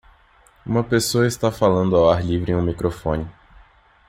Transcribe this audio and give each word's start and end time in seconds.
Uma 0.65 0.83
pessoa 0.83 1.27
está 1.27 1.51
falando 1.51 1.95
ao 1.95 2.09
ar 2.09 2.25
livre 2.25 2.53
em 2.53 2.55
um 2.55 2.61
microfone. 2.63 3.29